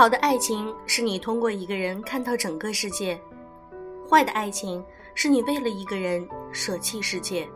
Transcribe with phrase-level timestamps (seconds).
[0.00, 3.20] 好的爱情是你通过一个人看到整个世界，
[4.08, 4.82] 坏的爱情
[5.14, 7.46] 是你为了一个人舍弃世界。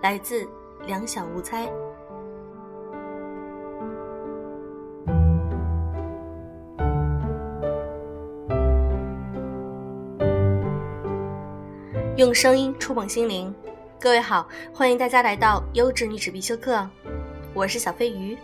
[0.00, 0.48] 来自
[0.86, 1.68] 两小无猜。
[12.16, 13.52] 用声音触碰心灵，
[13.98, 16.88] 各位好，欢迎大家来到优质女子必修课，
[17.52, 18.38] 我是小飞鱼。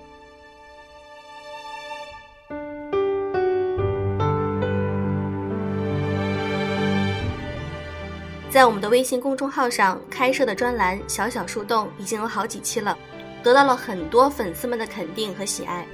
[8.56, 12.96] 在我们的微信公众号上开设的专栏“小小树洞”已经有好几期了，
[13.42, 15.86] 得到了很多粉丝们的肯定和喜爱。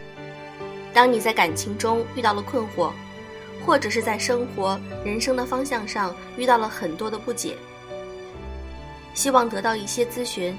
[0.94, 2.92] 当你在感情中遇到了困惑，
[3.66, 7.56] 或者是在生活、人生的方向上遇到了很多的不解，
[9.12, 10.56] 希望得到一些咨询，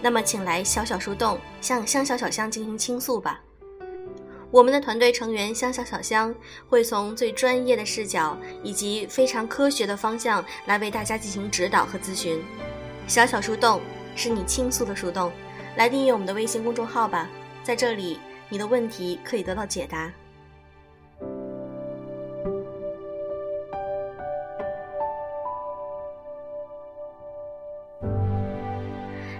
[0.00, 3.40] 那么请来小小树洞向香小小香进行倾诉吧。
[4.52, 6.34] 我们的团队成员香小小香
[6.68, 12.42] 会从最专业的视角以及非常科学的方向来为大家进行指导和咨询。
[13.06, 13.80] 小小树洞
[14.16, 15.30] 是你倾诉的树洞，
[15.76, 17.28] 来订阅我们的微信公众号吧，
[17.62, 20.12] 在这里你的问题可以得到解答。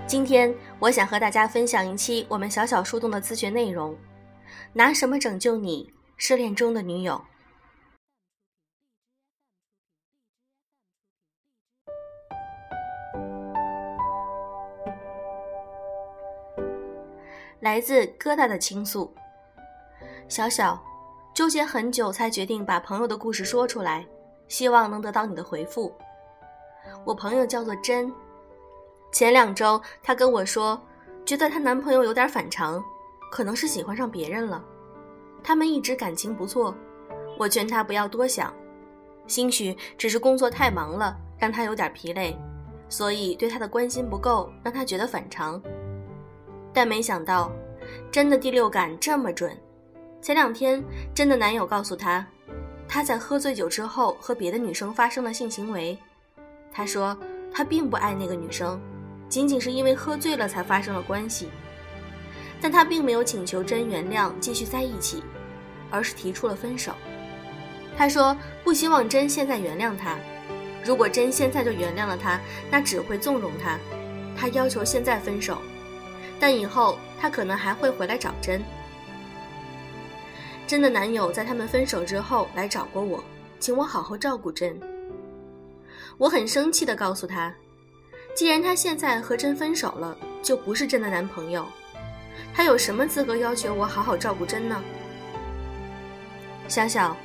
[0.07, 3.97] 今天我想和大家分享一期我们小小树洞的咨询内容。
[4.73, 7.21] 拿什么拯救你失恋中的女友？
[17.59, 19.13] 来自疙瘩的倾诉。
[20.29, 20.81] 小小
[21.35, 24.07] 纠结很久，才决定把朋友的故事说出来，
[24.47, 25.93] 希望能得到你的回复。
[27.05, 28.15] 我朋友叫做真，
[29.11, 30.81] 前两周她跟我说，
[31.27, 32.81] 觉得她男朋友有点反常。
[33.31, 34.63] 可能是喜欢上别人了，
[35.43, 36.75] 他们一直感情不错。
[37.39, 38.53] 我劝他不要多想，
[39.27, 42.37] 兴许只是工作太忙了，让他有点疲累，
[42.89, 45.63] 所以对他的关心不够，让他觉得反常。
[46.73, 47.51] 但没想到，
[48.11, 49.57] 真的第六感这么准。
[50.21, 52.27] 前两天，真的男友告诉他，
[52.87, 55.97] 他在喝醉酒之后和别的女生发生了性行为。
[56.71, 57.17] 他说
[57.51, 58.79] 他并不爱那个女生，
[59.29, 61.49] 仅仅是因为喝醉了才发生了关系。
[62.61, 65.23] 但他并没有请求真原谅继续在一起，
[65.91, 66.93] 而是提出了分手。
[67.97, 70.19] 他说不希望真现在原谅他，
[70.85, 72.41] 如果真现在就原谅了他，
[72.71, 73.79] 那只会纵容他。
[74.37, 75.59] 他要求现在分手，
[76.39, 78.63] 但以后他可能还会回来找真。
[80.67, 83.23] 真的男友在他们分手之后来找过我，
[83.59, 84.79] 请我好好照顾真。
[86.17, 87.53] 我很生气地告诉他，
[88.35, 91.67] 既然他现在和真分手了，就不是真的男朋友。
[92.53, 94.83] 他有什么资格要求我好好照顾真呢？
[96.69, 97.17] 小小，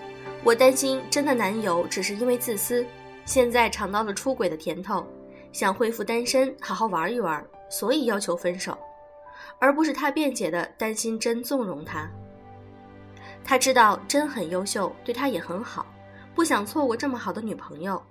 [0.44, 2.86] 我担心真的男友只是因为自私，
[3.26, 5.06] 现在尝到了出轨的甜头，
[5.52, 8.78] 想恢复单身，好好玩一玩，所以要求分手，
[9.60, 12.10] 而不是他辩解的担心真纵容他。
[13.44, 15.86] 他知道真很优秀，对他也很好，
[16.34, 18.02] 不想错过这么好的女朋友，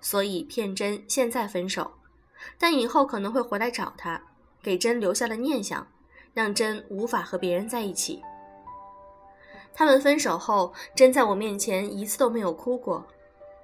[0.00, 1.90] 所以骗真现在分手，
[2.58, 4.20] 但以后可能会回来找他，
[4.62, 5.86] 给真留下了念想。
[6.34, 8.22] 让真无法和别人在一起。
[9.74, 13.06] 他们分手后，真在我面前一次都没有哭过，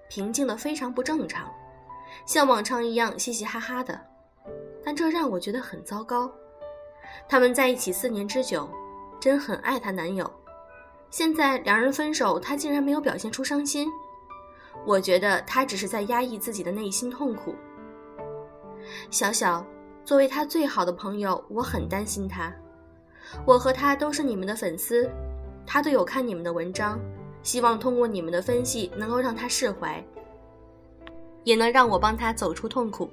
[0.08, 1.52] 平静的非常不正常，
[2.24, 4.00] 像往常一样嘻嘻哈哈的。
[4.82, 6.30] 但这让我觉得很糟糕。
[7.28, 8.68] 他们在一起四年之久，
[9.20, 10.30] 真很爱她男友。
[11.10, 13.90] 现在两人分手，她竟然没有表现出伤心。
[14.86, 17.54] 我觉得她只是在压抑自己的内心痛苦。
[19.10, 19.64] 小小。
[20.08, 22.50] 作为他最好的朋友，我很担心他。
[23.44, 25.06] 我和他都是你们的粉丝，
[25.66, 26.98] 他都有看你们的文章，
[27.42, 30.02] 希望通过你们的分析能够让他释怀，
[31.44, 33.10] 也能让我帮他走出痛苦。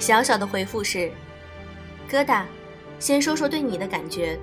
[0.00, 1.08] 小小的回复是：
[2.10, 2.42] 疙瘩，
[2.98, 4.36] 先说说对你的感觉。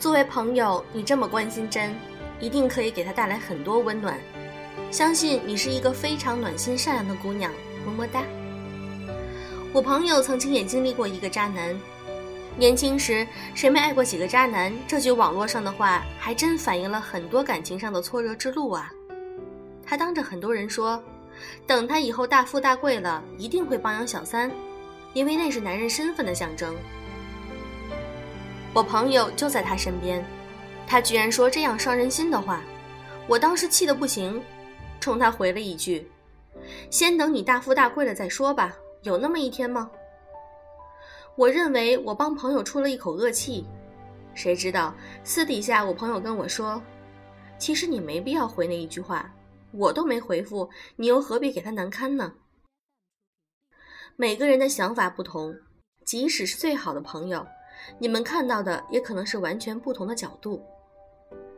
[0.00, 1.94] 作为朋友，你这么关心真。
[2.40, 4.18] 一定可以给他带来很多温暖，
[4.90, 7.52] 相信你是一个非常暖心善良的姑娘，
[7.84, 8.22] 么么哒。
[9.72, 11.78] 我朋友曾经也经历过一个渣男，
[12.56, 14.72] 年轻时谁没爱过几个渣男？
[14.88, 18.90] 这句网络上的话还真反映了很多感情上的挫折之路啊。
[19.86, 21.02] 他当着很多人说，
[21.66, 24.50] 等他以后大富大贵了，一定会包养小三，
[25.12, 26.74] 因为那是男人身份的象征。
[28.72, 30.24] 我朋友就在他身边。
[30.90, 32.60] 他居然说这样伤人心的话，
[33.28, 34.42] 我当时气得不行，
[34.98, 36.10] 冲他回了一句
[36.90, 39.88] ：“先等你大富大贵了再说吧，有那么一天吗？”
[41.38, 43.64] 我认为我帮朋友出了一口恶气，
[44.34, 44.92] 谁知道
[45.22, 46.82] 私底下我朋友跟我说，
[47.56, 49.32] 其实你没必要回那一句话，
[49.70, 52.32] 我都没回复，你又何必给他难堪呢？
[54.16, 55.54] 每个人的想法不同，
[56.04, 57.46] 即使是最好的朋友，
[58.00, 60.60] 你们看到的也可能是完全不同的角度。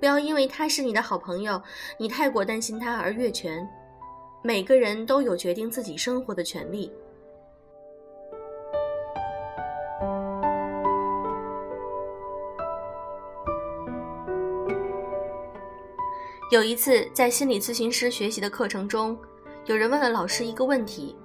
[0.03, 1.63] 不要因为他是你的好朋友，
[1.97, 3.65] 你太过担心他而越权。
[4.43, 6.93] 每个人都有决定自己生活的权利。
[16.51, 19.17] 有一次，在心理咨询师学习的课程中，
[19.67, 21.17] 有人问了老师一个问题：“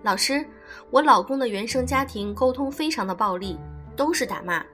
[0.00, 0.42] 老师，
[0.88, 3.58] 我老公的原生家庭沟通非常的暴力，
[3.94, 4.64] 都是打骂。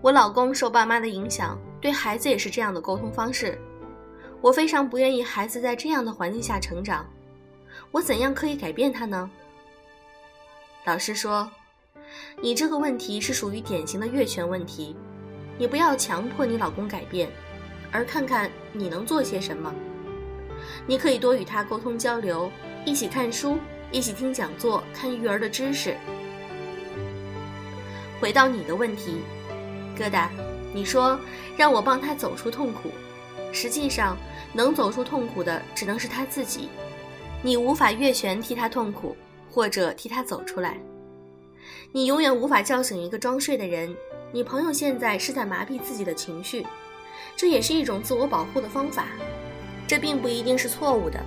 [0.00, 3.60] 我老公受爸妈的影响，对孩子也是这样的沟通方式。
[4.40, 7.04] 我非常不愿意孩子在这样的环境下成长，
[7.90, 9.30] 我怎样可以改变他呢？”
[10.86, 11.50] 老师说
[12.40, 14.96] ：“你这个问题是属于典型的越权问题，
[15.58, 17.28] 你不要强迫你老公改变。”
[17.94, 19.70] 而看看你能做些什么，
[20.86, 22.50] 你可以多与他沟通交流，
[22.86, 23.58] 一起看书，
[23.90, 25.94] 一起听讲座，看育儿的知识。
[28.18, 29.20] 回到你的问题，
[29.94, 30.28] 疙瘩，
[30.72, 31.18] 你说
[31.56, 32.90] 让我帮他走出痛苦，
[33.52, 34.16] 实际上
[34.52, 36.68] 能走出痛苦的只能是他自己，
[37.42, 39.16] 你无法越权替他痛苦，
[39.50, 40.78] 或者替他走出来，
[41.92, 43.94] 你永远无法叫醒一个装睡的人。
[44.32, 46.66] 你朋友现在是在麻痹自己的情绪。
[47.36, 49.06] 这也是一种自我保护的方法，
[49.86, 51.18] 这并不一定是错误的。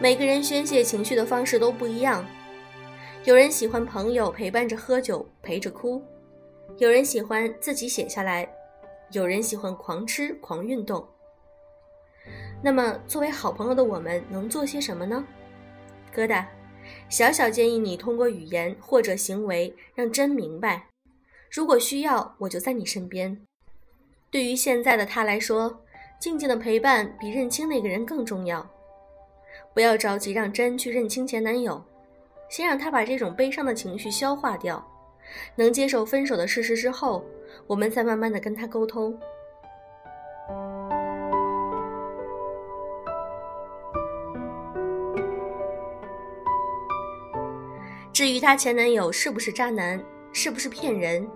[0.00, 2.24] 每个人宣泄情绪的方式都不一样，
[3.24, 6.02] 有人喜欢朋友陪伴着喝酒陪着哭，
[6.78, 8.48] 有人喜欢自己写下来，
[9.12, 11.06] 有人喜欢狂吃狂运动。
[12.62, 15.24] 那么，作为好朋友的我们能做些什么呢？
[16.14, 16.46] 疙瘩，
[17.08, 20.86] 小小建议你通过语言或者行为让真明白，
[21.50, 23.38] 如果需要，我就在你身边。
[24.30, 25.80] 对于现在的他来说，
[26.18, 28.68] 静静的陪伴比认清那个人更重要。
[29.72, 31.84] 不要着急让真去认清前男友，
[32.48, 34.84] 先让他把这种悲伤的情绪消化掉，
[35.56, 37.24] 能接受分手的事实之后，
[37.66, 39.18] 我们再慢慢的跟他沟通。
[48.12, 50.02] 至于她前男友是不是渣男，
[50.32, 51.28] 是不是骗人，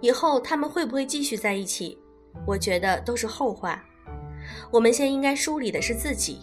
[0.00, 1.98] 以后他们会不会继续在一起？
[2.46, 3.82] 我觉得都是后话，
[4.70, 6.40] 我们先应该梳理的是自己，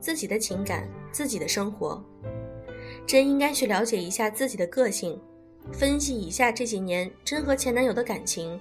[0.00, 2.02] 自己的情感，自己的生活。
[3.06, 5.18] 真应该去了解一下自己的个性，
[5.72, 8.60] 分析一下这几年真和前男友的感情，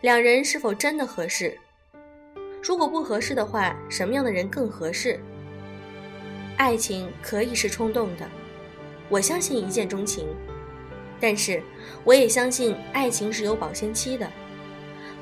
[0.00, 1.58] 两人是否真的合适？
[2.62, 5.20] 如果不合适的话，什么样的人更合适？
[6.56, 8.28] 爱情可以是冲动的，
[9.08, 10.26] 我相信一见钟情，
[11.18, 11.62] 但是
[12.04, 14.30] 我也相信爱情是有保鲜期的。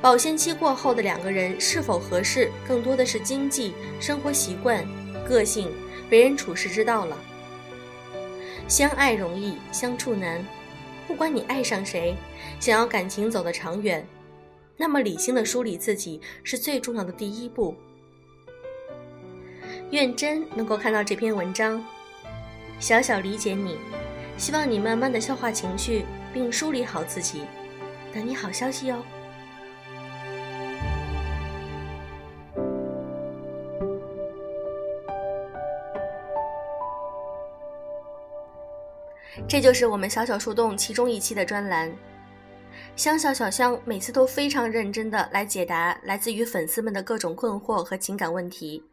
[0.00, 4.86] 保鲜期过后的两个人是否合适，更多的是经济、生活习惯、
[5.28, 5.72] 个性、
[6.10, 7.16] 为人处事之道了。
[8.68, 10.44] 相爱容易相处难，
[11.08, 12.14] 不管你爱上谁，
[12.60, 14.06] 想要感情走得长远，
[14.76, 17.74] 那么理性的梳理自己是最重要的第一步。
[19.90, 21.82] 愿真能够看到这篇文章，
[22.78, 23.78] 小小理解你，
[24.36, 27.44] 希望你慢慢的消化情绪，并梳理好自己，
[28.12, 29.02] 等你好消息哦。
[39.48, 41.90] 这就是我们小小树洞其中一期的专栏。
[42.96, 48.84] 香小小香每次都非常认真的来解答来自于粉丝们的各种困惑和情感问题。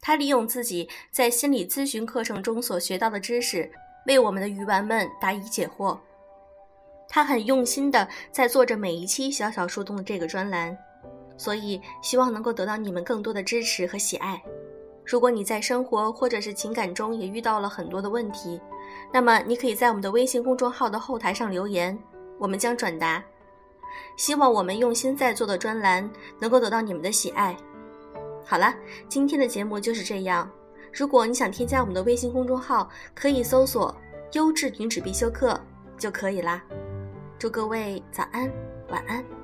[0.00, 3.68] 他利用自己在心理咨询课程中所学到的知识，
[4.06, 5.98] 为我们的鱼丸们答疑解惑。
[7.08, 10.76] 他很用心的在做着每一期小小树洞的这个专栏，
[11.36, 14.40] 所以希望能够得到你们更多的支持和喜爱。
[15.04, 18.60] 如果你在生活或者是情感中也遇到了很多的问题，
[19.12, 21.98] 那么你可以在我们的微信公众号的后台上留言，
[22.38, 23.22] 我们将转达。
[24.16, 26.08] 希望我们用心在做的专栏
[26.38, 27.56] 能够得到你们的喜爱。
[28.44, 28.74] 好了，
[29.08, 30.50] 今天的节目就是这样。
[30.92, 33.94] 如果你想添加我们的微信公众号，可以搜索
[34.32, 35.58] “优质女子必修课”
[35.96, 36.62] 就可以啦。
[37.38, 38.50] 祝各位早安，
[38.88, 39.41] 晚安。